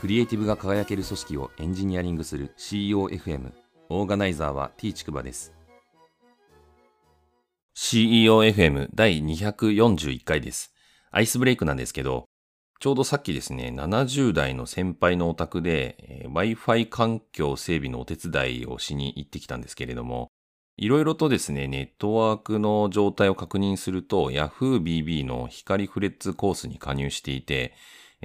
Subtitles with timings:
[0.00, 3.52] クリエイティブが輝ける組織をエンジニアリングする CEOFM
[3.90, 5.52] オーガナイザーは T ちくばです。
[7.76, 10.72] CEOFM 第241回です。
[11.10, 12.24] アイスブレイクなんですけど
[12.78, 20.28] ちょうどさっきですね、70代の先輩のお宅で、えー、Wi-Fi 環境整備のお手伝いをしに行ってきたんですけれども、
[20.78, 24.82] いろいろとですね、ネットワークの状態を確認すると、Yahoo!
[24.82, 27.74] BB の光フレッツコースに加入していて、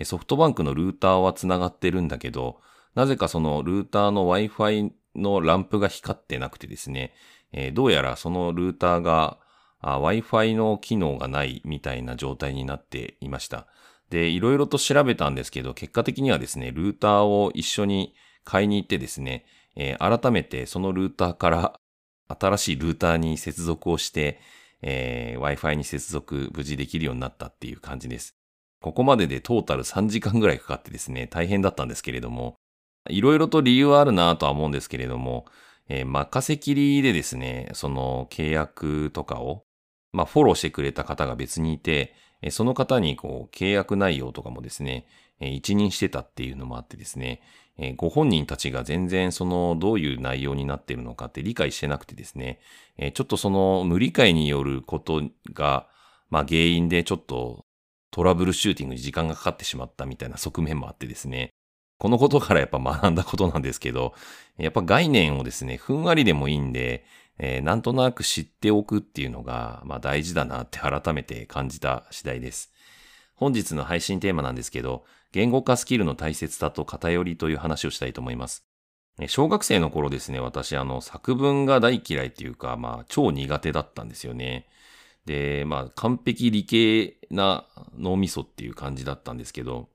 [0.03, 2.59] ソフトバンクのルーターは繋がってるんだけど、
[2.95, 7.13] なぜかそのルーターの Wi-Fi のランプが光ってなくてですね、
[7.51, 9.37] えー、どうやらそのルーターが
[9.81, 13.67] Wi-Fi の機能がないみたいな状態になっていました。
[14.09, 21.79] で、いろいろと調べたんですけど、結果的にはですね、ルーターを一緒に買いに行ってですね、えー、改めてそのルーターから
[22.27, 24.39] 新しいルーターに接続をして、
[24.81, 28.34] えー、Wi-Fi に接続無事できるようになったっていう感じです。
[28.85, 32.53] ここまででトータル3時間ぐらいかかってですね、大変だったんですけれども、
[33.09, 35.47] いろいろと理由はあるなとは思うんですけれども、
[35.89, 39.63] えー、任せきりでですね、その契約とかを、
[40.13, 42.13] まあ、フォローしてくれた方が別にいて、
[42.51, 45.07] その方にこう契約内容とかもですね、
[45.39, 47.41] 一任してたっていうのもあってですね、
[47.95, 52.59] ご本人たちが全然そのどういう内容になっているのかって理解してなくてですね、
[53.15, 55.87] ちょっとその無理解によることが、
[56.29, 57.64] まあ原因でちょっと
[58.15, 61.49] トラブルシューティングに時間がかかってしまったみたいな側面もあってですね、
[61.97, 64.13] このことからやっぱ学んだことなんですけど、
[64.57, 67.03] やっぱ概念をですね、ふんわりでもいいんで、
[67.39, 72.71] えー、なんとなく知っておくっていうのが、まあ大事だなって改めて感じた次第です。
[73.33, 78.63] 本日の配信テーマなんですけど、言語化スキルの大切さと偏りという話をしたいと思います。
[79.27, 84.67] 小学生の頃ですね、私あの作文が大嫌いっていうか、まあ超苦手だったんですよね。
[85.25, 87.65] で、まあ完璧理系な
[87.97, 89.89] 脳みそっていう感じだったんですけど、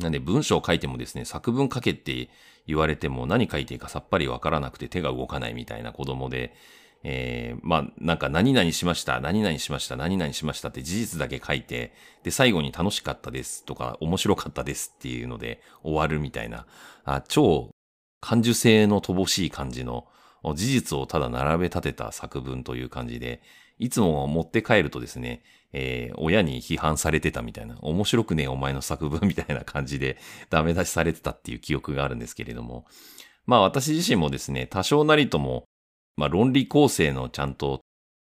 [0.00, 2.28] なんで文章を書いてもですね、作文書けって
[2.66, 6.54] 言われても何書いていいかさっぱりわからなくて手が動かないみたいな子供で、
[7.02, 11.92] えー、まあ、なんか何々しました、何々しました、何々しましたって事実だけ書いて、
[12.24, 16.66] で、最後に楽しかったですとか、面白かったですっていうので終わるみたいな、
[17.04, 17.70] あ超
[18.20, 20.06] 感受性の乏しい感じの、
[20.54, 23.40] 事実をただ並べ立てた作文という感じで、
[23.78, 25.42] いつも持って帰るとですね、
[25.72, 30.18] えー、親に批判されてたみたいな、面白くねえお前の作文みたいな感じで
[30.50, 32.86] ダメ出しされてたっていう記憶があるんですけれども、
[33.44, 35.66] まあ私自身もですね、多少なりとも
[36.16, 37.82] まあ、論理構成のちゃんと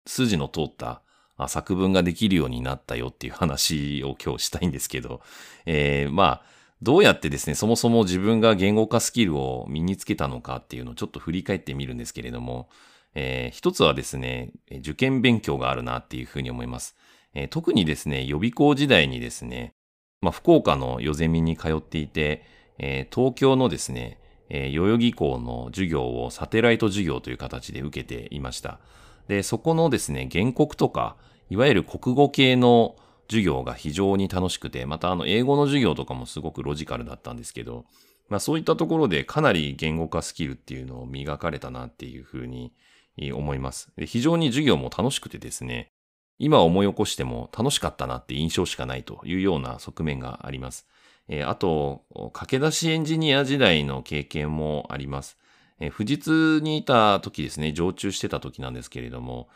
[0.06, 1.03] 筋の通った
[1.49, 5.21] 作文ができるようになったよっていう話を今日したいんですけど、
[5.67, 6.43] えー、まあ、
[6.82, 12.69] どうやってですね、そもそも自分が言語化スキルを身につけたのかっていうのをちょっと振り返ってみるんですけれども、
[13.15, 16.97] えー、一つはですね、受験勉強があるなっていうふうに思います。
[17.34, 19.75] えー、特にですね、予備校時代にですね、
[20.21, 22.44] まあ、福岡の予ゼミに通っていて、
[22.78, 24.19] えー、東京のですね、
[24.49, 28.81] えー、代々木校の授業をサテライト授業という形で受けていました。
[29.28, 31.16] で、そこのですね、原告とか、
[31.50, 32.97] いわゆる国語系の
[33.28, 37.84] 授業が非常に楽しくて、またあの、英語の授業とかもすごくロジカルだったんですけど、
[38.28, 42.72] まあそういったところでかなり言語化スキルっていうのを磨かれたなっていうふうに
[43.34, 43.92] 思います。
[44.06, 45.92] 非常に授業も楽しくてですね、
[46.38, 50.86] 今思い起こしても楽しかったなって印象しかないというような側面があります。
[51.44, 55.38] あと、駆け出しエンジニア時代の経験もあります。
[55.97, 59.48] 富士通にいた時ですね、常駐してた時なんですけれども、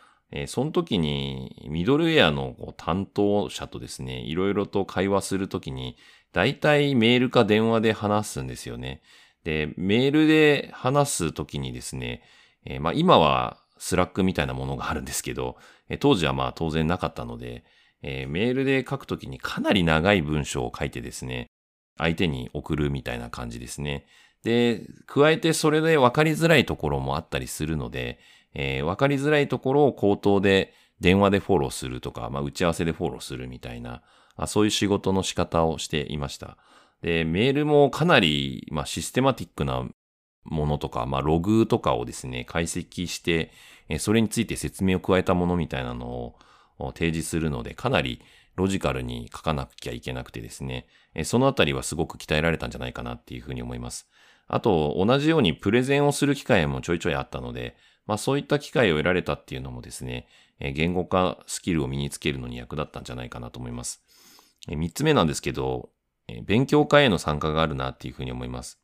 [0.47, 5.97] その時にミドルウェアの担当者とですね、いろいろと会話するときに、
[6.33, 9.01] 大体メールか電話で話すんですよね。
[9.45, 12.23] で、メールで話すときにですね、
[12.67, 15.57] えー、まあ今は Slack みたいなものがあるんですけど、
[15.89, 17.65] えー、当時はまあ当然なかったので、
[18.03, 21.47] えー、メールで書くときにかなり長い文章を書いてですね、
[21.97, 24.07] 相手に送るみたいな感じですね。
[24.43, 28.19] で、加えてそれで分かりづらいところもあったりするので、
[28.55, 34.03] えー、分かりづらいところを口頭で電話でフォローするとか、まあ、打ち合わせでフォローするみたいな、
[34.37, 36.59] あそういう仕事の仕方をしていました。
[37.03, 39.87] で、メールもかなり、まあ、システマティックな
[40.45, 43.51] ものとか、まあ、ログとかをですね、解析して、
[43.99, 46.07] それについて説明を加えたものみたいなの
[46.79, 48.21] を提示するので、かなり
[48.57, 50.87] ロジカルに書かなきゃいけなくてですね、
[51.25, 54.09] そのあたりはすごく鍛えられたんじゃないかなっていうふうに思います。
[54.47, 57.77] あと、同じようにプレゼンをする機会もちょいちょいあったので、
[58.07, 60.29] まあそういった機会を得られたっていうのもですね、
[60.61, 64.03] 言語化スキルを身につけるのに役立ったんじゃないかなと思います。
[64.69, 65.91] 三つ目なんですけど、
[66.45, 68.81] 勉強会への参加があるなっていうふうに思います。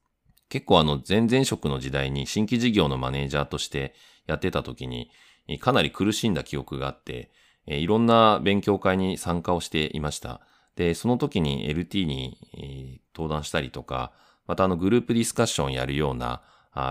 [0.51, 3.95] 結構あの前々職の時代に新規事業のマネージャーとして
[4.27, 5.11] やってた時に
[5.59, 7.31] かなり苦しんだ記憶があって、
[7.67, 10.41] いろんな勉強会に参加をしていました。
[10.77, 14.13] で、その時に LT に、登壇したりとか、
[14.47, 16.43] またあのグループディスカッションやるような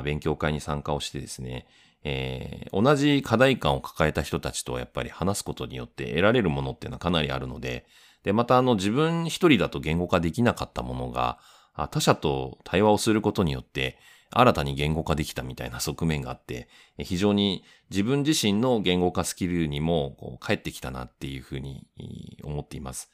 [0.04, 1.68] 勉強会に参加をしてですね、
[2.04, 7.86] えー、同じ課題感を抱えた人たちとやっぱり話すことによって得られるものっていうのはかなりあるので、
[8.24, 11.40] で、またあの自分一人だと言語化できなかったものが、
[11.88, 13.98] 他者と対話をすることによって
[14.32, 16.68] 新たに言語化できたみたいな側面があって、
[17.00, 21.88] 非常に自分自身の言語化スキルにもこう帰ってきたなっていうふうに
[22.44, 23.10] 思っています。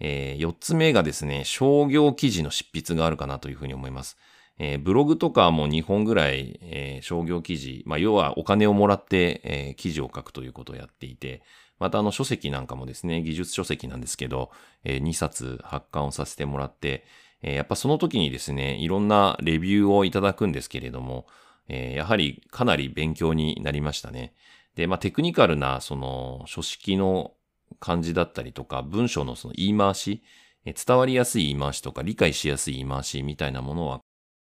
[0.00, 4.16] えー、4つ目がですね、商業記事の執筆があるかなというふうに思います。
[4.58, 11.42] えー、ブログとかも2本ぐらい、えー、商業記事、まあ、要はお金をもらって、えー、記事を書くということをやっていて、
[11.78, 14.50] またあの書籍なんかもですね、技術書籍なんですけど、
[14.84, 17.04] え、2冊発刊をさせてもらって、
[17.46, 21.26] え、やっぱその時にですね、いろんなレビューをいただくんですけれども、
[21.68, 24.34] え、やはりかなり勉強になりましたね。
[24.74, 27.32] で、まあテクニカルなその書式の
[27.78, 30.22] 感じだったりとか、文章のその言い回し、
[30.64, 34.00] え伝わりやすい言い回しとか理解しやすい言い回しみたいなものは、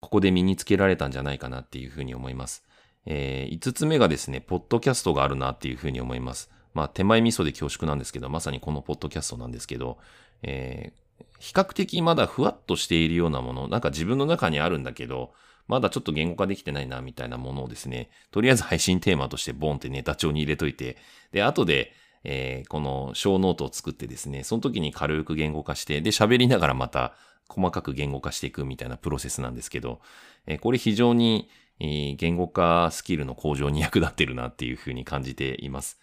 [0.01, 2.63] ここで身につけられたんじゃないかなっていうふうに思います。
[3.05, 6.49] えー、5つ目がですね、ポッドキャストがあるなっていうふうに思います。
[6.73, 9.97] まあ、手前味噌で恐縮なんですけど、まさにこのポッドキャストなんですけど、
[10.43, 11.06] えー、
[11.39, 15.33] 比較的まだふわっとしているようなもの、なんか自分の中にあるんだけど、
[15.67, 20.97] まだちょっと言語化できてないな、みたいなものをですね、とりあえず配信テーマとしてボンってネタ帳に入れといて、
[21.31, 21.93] で、後で、
[22.23, 27.13] えー、このショーノートを作ってですね、その時に軽く言語化して、で、喋りながらまた
[27.47, 30.01] 細かく言語化していくみたいなプロセスなんですけど、
[30.45, 31.49] えー、これ非常に、
[31.79, 35.99] えー、言語化スキルの向上に役立ってるなっていうふうに感じています。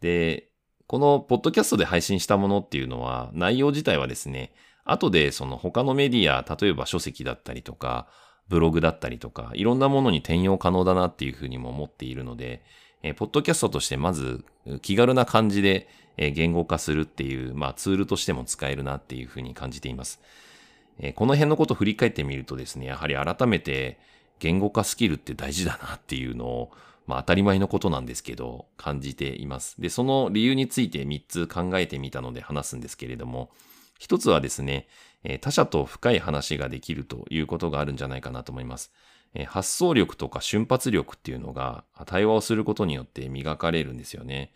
[0.00, 0.48] で、
[0.86, 4.52] このポッドキャストで配信したものっていうのは、内容自体はですね、
[4.84, 8.06] 後でその他のメディア、例えば書籍だったりとか、
[8.48, 12.62] ブログだったりとか、いろんなものに転用可能だなっていうふうにも思っているので、
[13.02, 14.44] えー、ポッドキャストとしてまず
[14.82, 20.20] 気軽な感じで、えー、言語化するっていう、まあツールとしても使えるなっていうふうに感じています。
[21.00, 23.98] えー、この辺のことを振り返ってみるとですね、やはり改めて
[24.38, 26.70] 言語化スキルって大事だなっていうのを、
[27.06, 29.80] まあ当たり前のことなんですけど、感じています。
[29.80, 33.50] で、その理由について3つ考えてみたので話すんですけれども、
[33.98, 34.88] 一つはですね、
[35.40, 38.92] 他者と深い話ができるということがあるんじゃないかなと思います。
[39.46, 44.52] 発想力とか瞬発力っていうのが対話をすることによって磨かれるんですよね。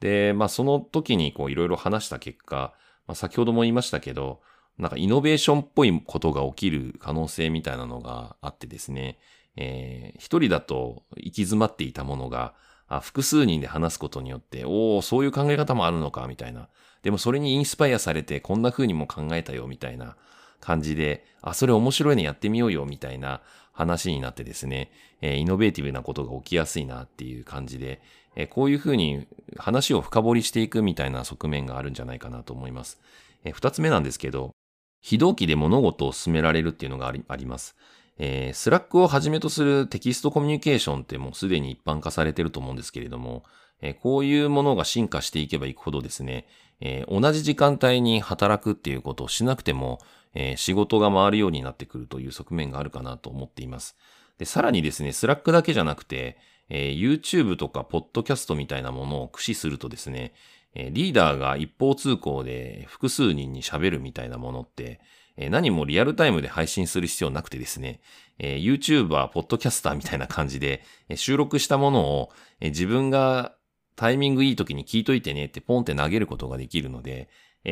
[0.00, 2.74] で、まあその時にこういろいろ話した結果、
[3.06, 4.40] まあ、先ほども言いましたけど、
[4.78, 9.18] なんかイノベーションっぽいことが起きる可能性みたいなのがあってですね、
[9.56, 12.54] えー、一人だと行き詰まっていたものが、
[12.88, 16.68] あ複数人で話すことによって、おお、そういう考え方もあるのか、みたいな。
[17.02, 20.16] でもそれにインスパイアされて、こんな風にも考えたよ、みたいな
[20.60, 23.40] 感じで、あ、それ面白いね、やってみようよ、みたいな
[23.72, 28.00] 話になってですね、えー、イノベーティブなことが起きやすいなっていう感じで、
[28.36, 29.26] えー、こういう風に
[29.56, 33.00] 話を深掘りしていくみたいな側面があるんじゃないかなと思います。
[33.44, 34.52] えー、二つ目なんですけど、
[35.00, 37.74] 非同期で物事を進められるっていうのがありあります。
[38.18, 43.44] えー、 Slack をはじめとするテキストコミュニケーションってもうすでに一般化されてると思うんですけれども、
[43.80, 46.46] えー、こういうものが進化していけばいくほどですね、
[46.80, 50.00] えー、同じ時間帯に働くっていうことをしなくても、
[50.34, 53.96] えー、仕事が回るようになってくるという側面があるかなと思っています。
[54.38, 56.38] で、さらにですね、 Slack だけじゃなくて、
[56.68, 60.32] えー、YouTube とかポッドキャストみたいなものを駆使するとですね、
[60.74, 65.00] えリーダーが一方通行で複数人に喋るみたいなものって、
[65.36, 68.00] え何もリアルタイムで配信する必要なくてですね、
[68.38, 70.82] え YouTuber、ポッドキャスターみたいな感じで、
[71.14, 72.30] 収録したものを、
[72.60, 73.54] 自分が
[73.96, 77.28] タイミングいい時に聞いといてねってポンって投げることができるので、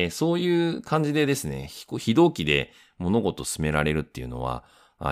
[0.09, 4.63] そういう感じでですね、非同期で物事進められるっていうのは、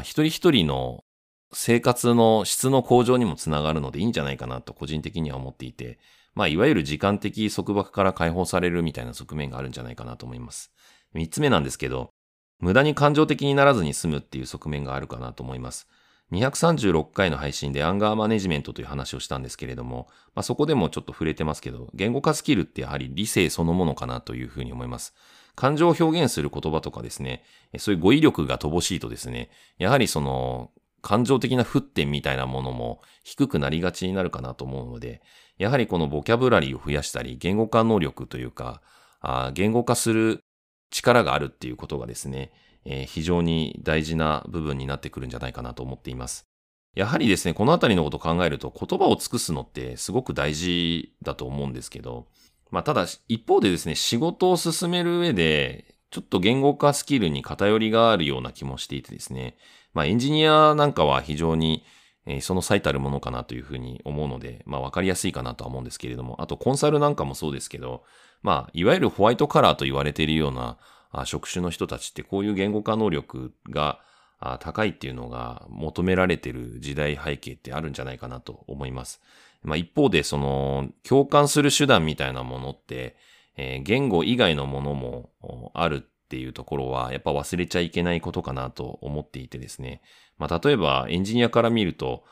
[0.01, 1.03] 一人一人の
[1.51, 5.97] 生活の質の向上にもつながるのでいいんじゃないかなと個人的には思っていて、
[6.35, 10.71] まあ、いわゆる時間的束縛から解放されるみたいな側面があるんじゃないかなと思います。
[11.13, 12.11] 三つ目なんですけど、
[12.59, 15.87] 無駄に感情的にならずに済むっていう側面があるかなと思います。
[16.31, 25.15] 236回の配信でアンガーマネジメントという話をしたんですけれども、まあ、そこでもちょっと触れてますけど、言語化スキルってやはり理性そのものかなというふうに思います。
[25.55, 27.43] 感情を表現する言葉とかですね、
[27.79, 35.21] そういう語彙力が乏しいとですね、やはりその感情的な沸点みたいなものも低くなりがちになるかなと思うので、
[35.57, 38.81] やはりこのボキャブラリーを増やしたり、言語化能力というか、
[39.21, 40.43] あ言語化する
[40.91, 42.51] 力があるっていうことがですね、
[42.85, 46.45] えー、非常に大事な部分になってくるんじゃないかなと思っています。
[46.95, 52.27] やはりですね、このあたりのことを考えると言葉を尽くすのってすごく大事だと思うんですけど、
[52.71, 59.55] まあただ一方でですね、仕事を進める上で、ちょっと言語化スキルに偏りがあるような気もしていてですね、
[59.93, 61.83] まあエンジニアなんかは非常に
[62.25, 68.03] えその最たるものかなというふうに思うので、まあ分かりやすいかなとは思うんですけれども、あとコンサルなんかもそうですけど、
[68.41, 70.77] まあいわゆるホワイトカラーと言われているような
[71.25, 73.99] 職種の人たちってこういう言語化能力が
[74.59, 79.21] 高いっていうのが求められている時代背景ってあるんじゃないかなと思います。
[79.63, 83.17] まあ一方でその共感する手段みたいなものって、
[83.57, 90.01] えー、言語以外のものもあるっていうところはやっぱ忘れちゃいけないことかなと思っていてですね。
[90.37, 92.23] まあ例えばエンジニアから見ると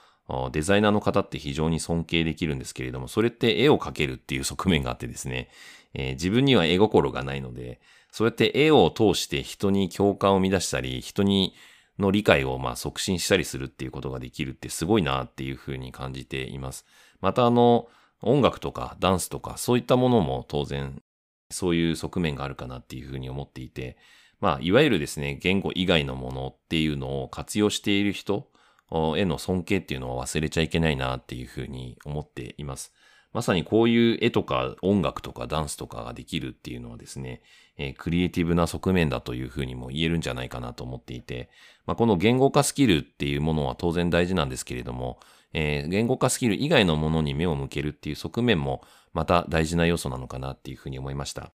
[0.52, 5.50] デザイナーの方って非常に尊敬できるんですけれども、それって絵を描けるっていう側面があってですね、
[5.94, 7.80] えー、自分には絵心がないので、
[8.12, 11.54] そうやって絵を通して人に共感を生み出したり、人に
[11.98, 16.86] の理解をまあ促進したりするっていうことができるってすごいなっていうふうに感じています。
[17.22, 17.88] またあの、
[18.22, 21.02] 音楽とかダンスとかそういったものも当然
[21.50, 23.98] そういう側面があるかなっていうふうに思っていて、
[24.40, 28.48] まあ、いわゆるですね、言語以外のものっていうのを活用している人
[28.92, 32.94] への尊敬っていうのを忘れちゃいけないなっていうふうに思っています。
[33.34, 37.42] まさにこういう絵とか音楽とかダンスとかができるっていうのはですね、
[37.78, 41.50] えー、クリエイティブな側面だというふうにも言えるんじゃないかなと思っていて、
[41.86, 45.20] まあ、この言語化スキルっていうものは当然大事なんですけれども、
[45.54, 48.82] えー、言語化スキル以外のものに目を向けるっていう側面も
[49.14, 51.52] また大事な要素なのかなっていうふうに思いました。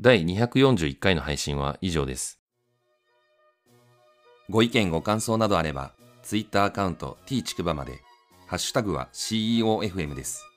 [0.00, 2.40] 第241回の配信は以上です。
[4.48, 5.92] ご意見ご感想などあれば、
[6.28, 8.02] Twitter アカウント t ちくばまで、
[8.46, 10.47] ハッシュタグは CEOFM です。